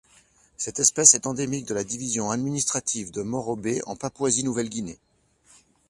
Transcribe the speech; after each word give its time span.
Cette 0.57 0.79
espèce 0.79 1.13
est 1.13 1.27
endémique 1.27 1.67
de 1.67 1.75
la 1.75 1.83
division 1.83 2.31
administrative 2.31 3.11
de 3.11 3.21
Morobe 3.21 3.75
en 3.85 3.95
Papouasie-Nouvelle-Guinée. 3.95 4.97